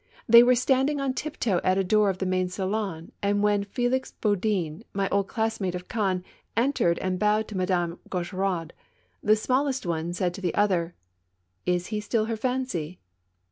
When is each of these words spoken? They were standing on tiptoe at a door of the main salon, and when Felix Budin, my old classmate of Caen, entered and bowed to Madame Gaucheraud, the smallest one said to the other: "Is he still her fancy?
They 0.27 0.41
were 0.41 0.55
standing 0.55 0.99
on 0.99 1.13
tiptoe 1.13 1.61
at 1.63 1.77
a 1.77 1.83
door 1.83 2.09
of 2.09 2.17
the 2.17 2.25
main 2.25 2.49
salon, 2.49 3.11
and 3.21 3.43
when 3.43 3.65
Felix 3.65 4.13
Budin, 4.19 4.81
my 4.93 5.07
old 5.09 5.27
classmate 5.27 5.75
of 5.75 5.87
Caen, 5.87 6.23
entered 6.57 6.97
and 6.97 7.19
bowed 7.19 7.47
to 7.49 7.55
Madame 7.55 7.99
Gaucheraud, 8.09 8.71
the 9.21 9.35
smallest 9.35 9.85
one 9.85 10.11
said 10.11 10.33
to 10.33 10.41
the 10.41 10.55
other: 10.55 10.95
"Is 11.67 11.87
he 11.93 11.99
still 12.01 12.25
her 12.25 12.35
fancy? 12.35 12.97